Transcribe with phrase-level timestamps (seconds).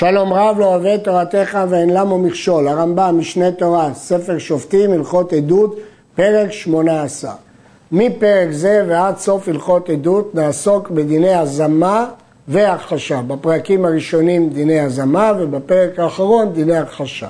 [0.00, 5.76] שלום רב לא אוהב תורתך ואין למו מכשול, הרמב"ם, משנה תורה, ספר שופטים, הלכות עדות,
[6.14, 7.32] פרק שמונה עשר.
[7.92, 12.06] מפרק זה ועד סוף הלכות עדות נעסוק בדיני הזמה
[12.48, 13.22] והכחשה.
[13.22, 17.28] בפרקים הראשונים דיני הזמה ובפרק האחרון דיני הכחשה.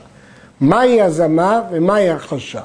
[0.61, 2.63] מהי הזמה ומהי הכחשה?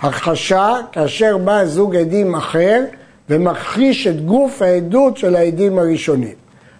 [0.00, 2.84] הכחשה כאשר בא זוג עדים אחר
[3.30, 6.34] ומכחיש את גוף העדות של העדים הראשונים.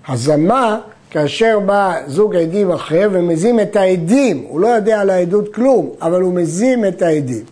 [0.09, 0.79] הזמה
[1.11, 6.21] כאשר בא זוג עדים אחר ומזים את העדים, הוא לא יודע על העדות כלום, אבל
[6.21, 7.45] הוא מזים את העדים.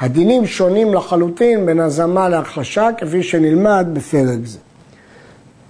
[0.00, 4.58] הדינים שונים לחלוטין בין הזמה להכחשה, כפי שנלמד בפרק זה.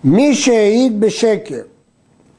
[0.05, 1.61] מי שהעיד בשקר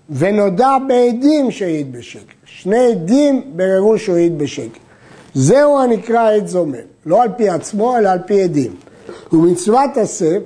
[0.10, 4.80] ונודע בעדים שהעיד בשקר, שני עדים בררו שהוא העיד בשקר.
[5.34, 6.76] זהו הנקרא עד זומם,
[7.06, 8.76] לא על פי עצמו, אלא על פי עדים.
[9.34, 10.38] ומצוות עשה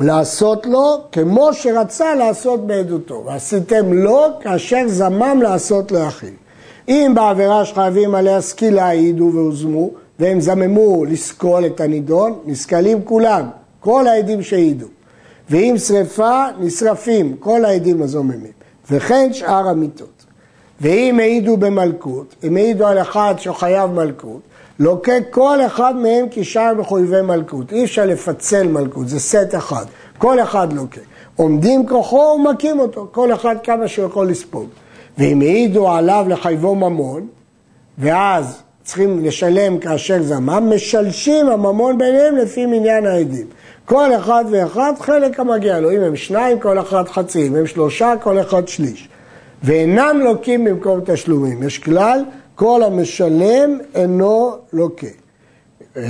[0.00, 6.30] לעשות לו כמו שרצה לעשות בעדותו, ועשיתם לו כאשר זמם לעשות לאחיו.
[6.88, 13.48] אם בעבירה שחייבים עליה סקילה העידו והוזמו, והם זממו לסקול את הנידון, נסקלים כולם,
[13.80, 14.86] כל העדים שהעידו.
[15.50, 18.52] ואם שרפה, נשרפים כל העדים הזוממים,
[18.90, 20.24] וכן שאר המיתות.
[20.80, 24.40] ואם העידו במלכות, אם העידו על אחד שחייב מלכות,
[24.78, 27.72] לוקה כל אחד מהם כשאר מחויבי מלכות.
[27.72, 29.84] אי אפשר לפצל מלכות, זה סט אחד.
[30.18, 31.00] כל אחד לוקה.
[31.36, 34.68] עומדים כוחו ומכים אותו, כל אחד כמה שהוא יכול לספוג.
[35.18, 37.26] ואם העידו עליו לחייבו ממון,
[37.98, 43.46] ואז צריכים לשלם כאשר זמם, משלשים הממון ביניהם לפי מניין העדים.
[43.84, 45.90] כל אחד ואחד חלק המגיע לו.
[45.90, 47.46] אם הם שניים, כל אחד חצי.
[47.46, 49.08] אם הם שלושה, כל אחד שליש.
[49.62, 51.62] ואינם לוקים במקום תשלומים.
[51.62, 52.24] יש כלל,
[52.56, 55.06] כל המשלם אינו לוקה.
[55.96, 56.02] אה,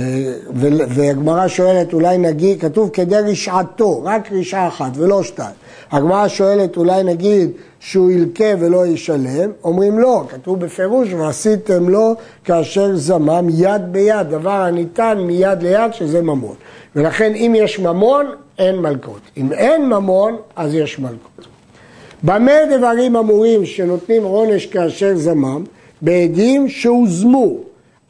[0.89, 5.55] והגמרא שואלת, אולי נגיד, כתוב כדי רשעתו, רק רשעה אחת ולא שתיים.
[5.91, 12.95] הגמרא שואלת, אולי נגיד שהוא ילקה ולא ישלם, אומרים לא, כתוב בפירוש, ועשיתם לו כאשר
[12.95, 16.55] זמם יד ביד, דבר הניתן מיד ליד שזה ממון.
[16.95, 18.25] ולכן אם יש ממון,
[18.59, 19.21] אין מלכות.
[19.37, 21.47] אם אין ממון, אז יש מלכות.
[22.23, 25.63] במה דברים אמורים שנותנים עונש כאשר זמם?
[26.01, 27.55] בעדים שהוזמו,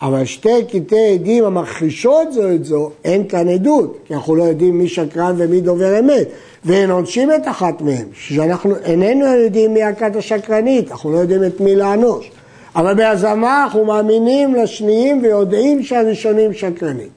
[0.02, 4.78] אבל שתי קטעי עדים המכחישות זו את זו, אין כאן עדות, כי אנחנו לא יודעים
[4.78, 6.28] מי שקרן ומי דובר אמת,
[6.66, 11.62] ואין עונשים את אחת מהם, שאנחנו איננו יודעים מי הכת השקרנית, אנחנו לא יודעים את
[11.62, 12.31] מי לענוש.
[12.76, 17.09] אבל בהזמה אנחנו מאמינים לשניים ויודעים שהראשונים שקרנים.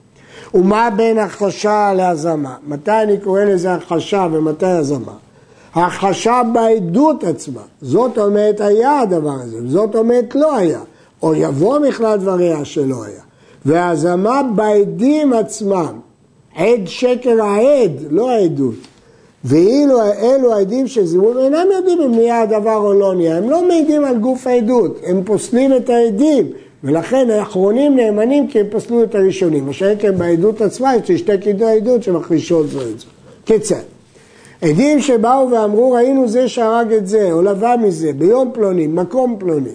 [0.54, 2.54] ומה בין הכחשה להזמה?
[2.66, 5.12] מתי אני קורא לזה הכחשה ומתי הזמה?
[5.74, 10.80] הכחשה בעדות עצמה, זאת אומרת היה הדבר הזה, זאת אומרת לא היה.
[11.22, 13.22] או יבוא מכלל דבריה שלא היה.
[13.64, 15.98] והזמה בעדים עצמם,
[16.56, 18.74] עד שקר העד, לא העדות.
[19.44, 24.04] ואילו אלו העדים שזימון אינם יודעים אם נהיה הדבר או לא נהיה, הם לא מעידים
[24.04, 26.46] על גוף העדות, הם פוסלים את העדים,
[26.84, 29.72] ולכן האחרונים נאמנים כי הם פסלו את הראשונים.
[29.72, 33.06] שאין כן בעדות עצמה יש שתי קידוי העדות שמחרישות זו את זו.
[33.46, 33.99] כיצד?
[34.62, 39.70] עדים שבאו ואמרו ראינו זה שהרג את זה, או לבא מזה, ביום פלוני, מקום פלוני.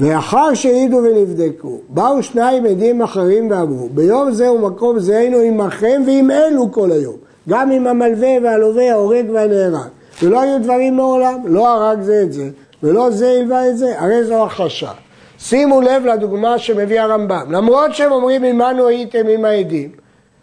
[0.00, 6.30] ואחר שהעידו ונבדקו, באו שניים עדים אחרים ואמרו, ביום זה ומקום זה היינו עמכם ועם
[6.30, 7.14] אלו כל היום,
[7.48, 9.88] גם עם המלווה והלווה, ההורג והנהרג.
[10.22, 12.48] ולא היו דברים מעולם, לא הרג זה את זה,
[12.82, 14.90] ולא זה הלווה את זה, הרי זו הכחשה.
[15.38, 19.90] שימו לב לדוגמה שמביא הרמב"ם, למרות שהם אומרים עמנו הייתם עם העדים,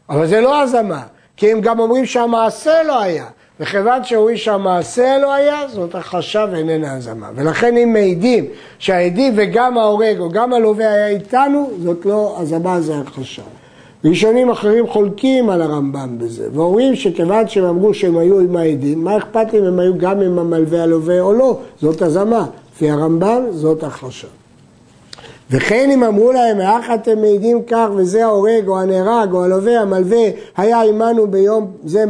[0.09, 1.01] אבל זה לא הזמה,
[1.37, 3.25] כי הם גם אומרים שהמעשה לא היה.
[3.59, 7.29] וכיוון שאומרים שהמעשה לא היה, זאת הכחשה ואיננה הזמה.
[7.35, 8.45] ולכן אם מעידים
[8.79, 13.41] שהעדים וגם ההורג או גם הלווה היה איתנו, זאת לא הזמה, זה הכחשה.
[14.05, 19.17] ראשונים אחרים חולקים על הרמב"ם בזה, ואומרים שכיוון שהם אמרו שהם היו עם העדים, מה
[19.17, 21.59] אכפת אם הם היו גם עם המלווה הלווה או לא?
[21.81, 22.45] זאת הזמה.
[22.75, 24.27] לפי הרמב"ם זאת הכחשה.
[25.53, 30.23] וכן אם אמרו להם, האח אתם מעידים כך וזה ההורג או הנהרג או הלווה, המלווה,
[30.57, 32.05] היה עמנו ביום זה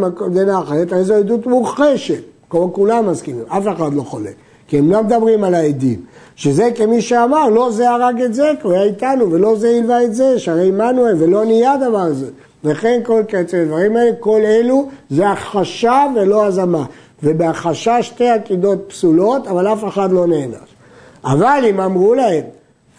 [0.59, 4.33] אחרת, הרי זו עדות מוכחשת, כמו כולם מסכימים, אף אחד לא חולק,
[4.67, 5.99] כי הם לא מדברים על העדים,
[6.35, 10.03] שזה כמי שאמר, לא זה הרג את זה, כי הוא היה איתנו, ולא זה הלווה
[10.03, 12.27] את זה, שהרי עמנו הם, ולא נהיה דבר הזה.
[12.63, 16.85] וכן כל קצר הדברים האלה, כל אלו זה הכחשה ולא הזמה.
[17.23, 20.75] ובהכחשה שתי עקידות פסולות, אבל אף אחד לא נענש.
[21.25, 22.43] אבל אם אמרו להם,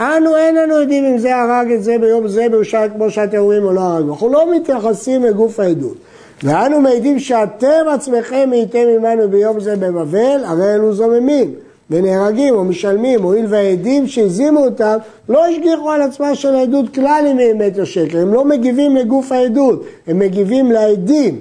[0.01, 3.65] אנו אין לנו יודעים אם זה הרג את זה ביום זה בירושלים כמו שאתם אומרים
[3.65, 4.09] או לא הרג.
[4.09, 5.97] אנחנו לא מתייחסים לגוף העדות.
[6.43, 11.55] ואנו מעידים שאתם עצמכם הייתם עמנו ביום זה בבבל, הרי אלו זוממים
[11.91, 14.97] ונהרגים או משלמים, הואיל והעדים שהזימו אותם
[15.29, 18.97] לא השגיחו על עצמה של העדות כלל אם היא אמת או שקר, הם לא מגיבים
[18.97, 21.41] לגוף העדות, הם מגיבים לעדים.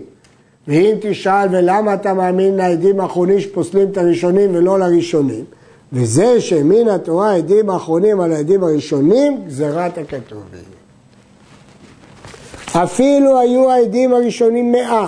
[0.68, 5.44] ואם תשאל ולמה אתה מאמין לעדים האחרונים שפוסלים את הראשונים ולא לראשונים,
[5.94, 10.74] וזה שהאמין התורה העדים האחרונים על העדים הראשונים, גזירת הכתובים.
[12.72, 15.08] אפילו היו העדים הראשונים מאה,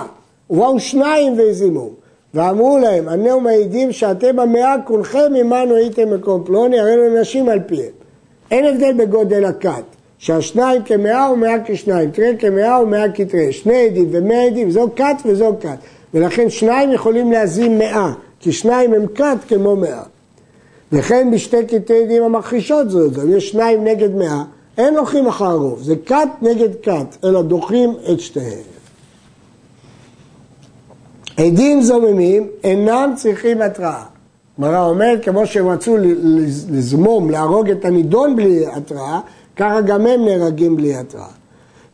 [0.50, 1.90] ובאו שניים והזימו,
[2.34, 7.60] ואמרו להם, ענהו מעידים שאתם המאה כולכם עמנו הייתם מקום פלוני, הרי לו נשים על
[7.66, 7.92] פיהם.
[8.50, 9.84] אין הבדל בגודל הכת,
[10.18, 15.56] שהשניים כמאה ומאה כשניים, תראה כמאה ומאה כתראה, שני עדים ומאה עדים, זו כת וזו
[15.60, 15.78] כת,
[16.14, 20.02] ולכן שניים יכולים להזים מאה, כי שניים הם כת כמו מאה.
[20.92, 24.42] וכן בשתי קטעי עדים המכחישות זו את זו, יש שניים נגד מאה,
[24.78, 28.62] אין הולכים אחר הרוב, זה כת נגד כת, אלא דוחים את שתיהם.
[31.36, 34.04] עדים זוממים אינם צריכים התראה.
[34.60, 35.96] גמרא אומרת, כמו שהם רצו
[36.70, 39.20] לזמום, להרוג את הנידון בלי התראה,
[39.56, 41.26] ככה גם הם נהרגים בלי התראה.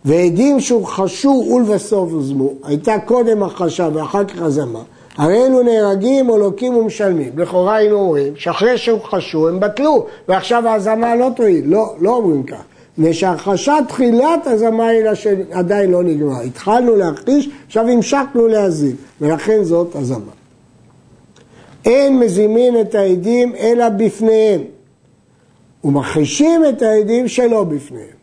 [0.04, 4.82] ועדים שהוכחשו ולבסוף הוזמו, הייתה קודם הכחשה ואחר כך הזמה,
[5.16, 7.32] הרי אלו נהרגים או לוקים ומשלמים.
[7.36, 11.64] לכאורה היינו אומרים שאחרי שהוכחשו הם בטלו, ועכשיו ההזמה לא תועיל.
[11.66, 12.62] לא, לא אומרים כך.
[12.98, 16.40] מפני שהכחשת תחילת הזמה היא שעדיין לא נגמר.
[16.40, 20.32] התחלנו להכחיש, עכשיו המשכנו להזים, ולכן זאת הזמה.
[21.84, 24.60] אין מזימין את העדים אלא בפניהם,
[25.84, 28.22] ומכחישים את העדים שלא בפניהם.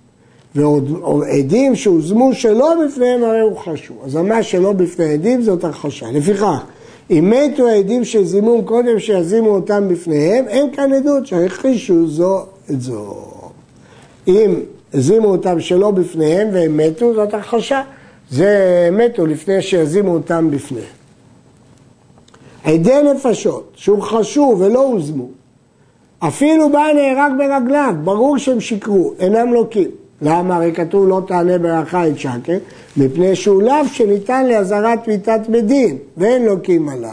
[0.55, 3.93] ועוד עדים שהוזמו שלא בפניהם הרי הוכחשו.
[4.03, 6.11] הזמה שלא בפני עדים זאת הכחשה.
[6.11, 6.63] לפיכך,
[7.11, 12.81] אם מתו העדים של זימום קודם שיזימו אותם בפניהם, אין כאן עדות שהכחישו זו את
[12.81, 13.15] זו.
[14.27, 14.55] אם
[14.93, 17.81] הזימו אותם שלא בפניהם והם מתו, זאת הכחשה.
[18.31, 20.99] זה מתו לפני שיזימו אותם בפניהם.
[22.63, 25.27] עדי נפשות שהוכחשו ולא הוזמו,
[26.19, 29.89] אפילו בא נהרג ברגליו, ברור שהם שיקרו, אינם לוקים.
[30.21, 30.55] למה?
[30.55, 32.57] הרי כתוב לא תענה ברכה את שקר,
[32.97, 37.09] מפני שהוא לאו שניתן לאזהרת מיתת בדין, ואין לוקים עליו.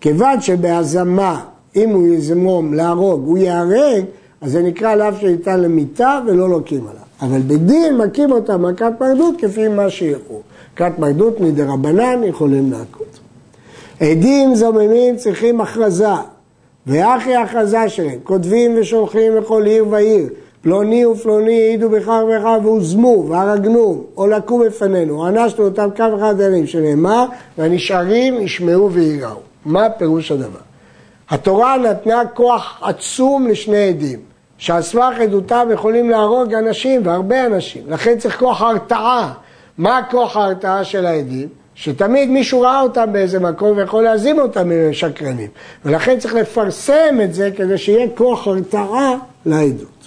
[0.00, 1.40] כיוון שבהזמה,
[1.76, 4.04] אם הוא יזמום להרוג, הוא ייהרג,
[4.40, 7.04] אז זה נקרא לאו שניתן למיתה ולא לוקים עליו.
[7.20, 10.40] אבל בדין מכים אותה מכת מרדות כפי מה שיראו.
[10.74, 13.18] מכת מרדות מדרבנן יכולים להכות.
[14.00, 16.14] עדים זוממים צריכים הכרזה,
[16.86, 20.28] ואחרי הכרזה שלהם, כותבים ושולחים לכל עיר ועיר,
[20.64, 26.66] פלוני ופלוני העידו בכך וכך והוזמו והרגנו או לקו בפנינו, ענשנו אותם קו אחד אלים
[26.66, 27.26] שנאמר
[27.58, 29.40] והנשארים ישמעו ויראו.
[29.64, 30.58] מה פירוש הדבר?
[31.30, 34.20] התורה נתנה כוח עצום לשני עדים
[34.58, 39.32] שעל סמך עדותם יכולים להרוג אנשים והרבה אנשים לכן צריך כוח הרתעה
[39.78, 41.48] מה כוח ההרתעה של העדים?
[41.74, 45.48] שתמיד מישהו ראה אותם באיזה מקום ויכול להזים אותם אם הם שקרנים
[45.84, 49.14] ולכן צריך לפרסם את זה כדי שיהיה כוח הרתעה
[49.46, 50.03] לעדות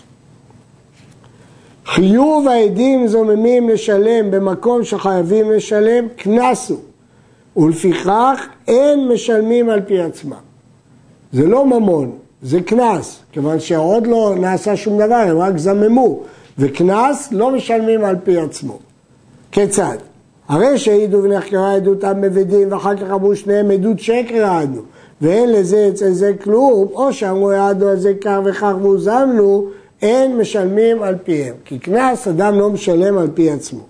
[1.88, 10.38] חיוב העדים זוממים לשלם במקום שחייבים לשלם, קנס הוא, ולפיכך אין משלמים על פי עצמם.
[11.34, 12.12] זה לא ממון,
[12.42, 16.19] זה קנס, כיוון שעוד לא נעשה שום דבר, הם רק זממו,
[16.57, 18.78] וקנס לא משלמים על פי עצמו.
[19.51, 19.98] כיצד?
[20.48, 24.81] הרי שהעידו ונחקרה עדותם בבית ואחר כך אמרו שניהם עדות שקר העדנו,
[25.22, 29.68] ואין לזה אצל זה כלום, או שאמרו העדנו על זה כך וכך והוזמנו,
[30.01, 33.81] אין משלמים על פיהם, כי קנס אדם לא משלם על פי עצמו.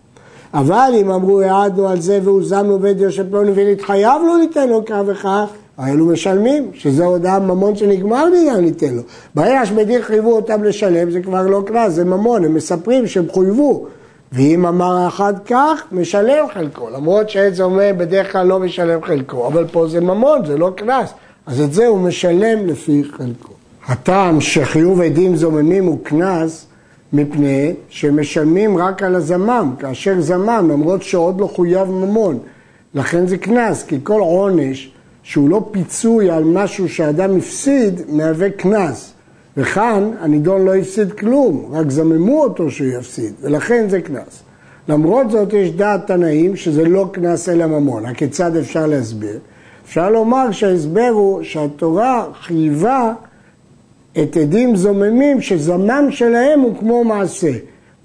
[0.53, 5.45] אבל אם אמרו העדנו על זה והוזמנו בית יושב פלוני ונתחייבנו ליתן לו כך וכך,
[5.77, 9.01] היינו משלמים, שזה עוד הממון שנגמר לי, ניתן לו.
[9.35, 13.25] ברגע שבית דין חייבו אותם לשלם, זה כבר לא קנס, זה ממון, הם מספרים שהם
[13.31, 13.85] חויבו.
[14.31, 19.65] ואם אמר אחד כך, משלם חלקו, למרות שעץ אומר בדרך כלל לא משלם חלקו, אבל
[19.71, 21.13] פה זה ממון, זה לא קנס,
[21.45, 23.56] אז את זה הוא משלם לפי חלקו.
[23.87, 26.65] הטעם שחיוב עדים זוממים הוא קנס
[27.13, 32.39] מפני שמשלמים רק על הזמם, כאשר זמם, למרות שעוד לא חויב ממון.
[32.93, 34.91] לכן זה קנס, כי כל עונש
[35.23, 39.13] שהוא לא פיצוי על משהו שאדם הפסיד, מהווה קנס.
[39.57, 44.43] וכאן הנידון לא הפסיד כלום, רק זממו אותו שהוא יפסיד, ולכן זה קנס.
[44.89, 48.05] למרות זאת יש דעת תנאים שזה לא קנס אלא ממון.
[48.05, 49.39] הכיצד אפשר להסביר?
[49.85, 53.13] אפשר לומר שההסבר הוא שהתורה חייבה
[54.23, 57.51] את עדים זוממים שזמם שלהם הוא כמו מעשה.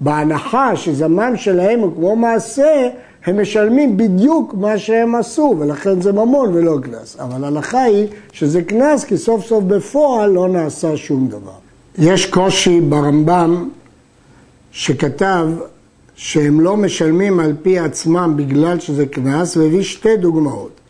[0.01, 2.89] בהנחה שזמם שלהם הוא כמו מעשה,
[3.25, 7.17] הם משלמים בדיוק מה שהם עשו, ולכן זה ממון ולא קנס.
[7.19, 11.51] אבל ההנחה היא שזה קנס, כי סוף סוף בפועל לא נעשה שום דבר.
[11.97, 13.69] יש קושי ברמב"ם
[14.71, 15.47] שכתב
[16.15, 20.82] שהם לא משלמים על פי עצמם בגלל שזה קנס, והביא שתי דוגמאות.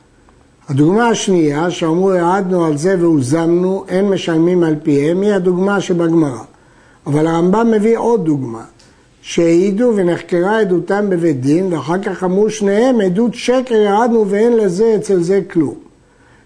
[0.69, 6.43] הדוגמה השנייה, שאמרו העדנו על זה והוזמנו, אין משלמים על פיהם, היא הדוגמה שבגמרא.
[7.05, 8.63] אבל הרמב"ם מביא עוד דוגמה,
[9.21, 15.21] שהעידו ונחקרה עדותם בבית דין, ואחר כך אמרו שניהם עדות שקר העדנו ואין לזה אצל
[15.21, 15.75] זה כלום.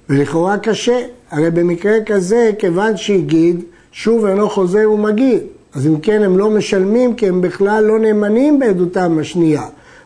[0.09, 0.99] ולכאורה קשה,
[1.31, 5.39] הרי במקרה כזה, כיוון שהגיד, שוב אינו חוזר ומגיד.
[5.73, 9.63] אז אם כן, הם לא משלמים כי הם בכלל לא נאמנים בעדותם השנייה.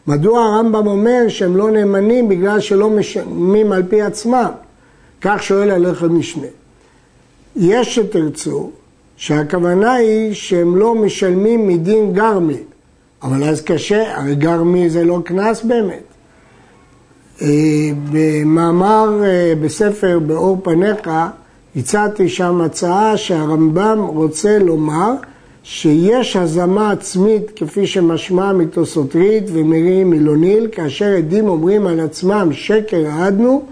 [0.08, 4.51] מדוע הרמב"ם אומר שהם לא נאמנים בגלל שלא משלמים על פי עצמם?
[5.22, 6.48] כך שואל הלחם משנה.
[7.55, 8.72] יש שתרצו
[9.17, 12.58] שהכוונה היא שהם לא משלמים מדין גרמי,
[13.24, 16.03] אבל אז קשה, הרי גרמי זה לא קנס באמת.
[17.41, 17.48] אה,
[18.12, 21.10] במאמר אה, בספר באור פניך
[21.75, 25.12] הצעתי שם הצעה שהרמב"ם רוצה לומר
[25.63, 33.63] שיש הזמה עצמית כפי שמשמע מתוסוטרית ומירי מילוניל כאשר עדים אומרים על עצמם שקר העדנו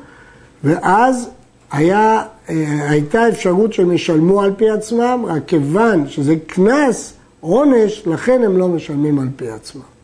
[0.64, 1.30] ואז
[1.72, 8.44] היה, אה, הייתה אפשרות שהם ישלמו על פי עצמם רק כיוון שזה קנס, עונש, לכן
[8.44, 9.99] הם לא משלמים על פי עצמם